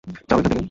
যাও 0.27 0.39
এখান 0.39 0.45
থেকে! 0.45 0.59